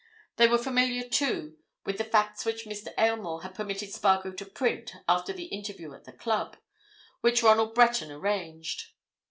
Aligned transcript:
They 0.37 0.47
were 0.47 0.57
familiar, 0.57 1.07
too, 1.07 1.57
with 1.85 1.99
the 1.99 2.03
facts 2.03 2.43
which 2.43 2.65
Mr. 2.65 2.87
Aylmore 2.97 3.43
had 3.43 3.53
permitted 3.53 3.91
Spargo 3.93 4.31
to 4.31 4.45
print 4.47 4.95
after 5.07 5.31
the 5.31 5.45
interview 5.53 5.93
at 5.93 6.05
the 6.05 6.11
club, 6.11 6.57
which 7.19 7.43
Ronald 7.43 7.75
Breton 7.75 8.09
arranged. 8.09 8.93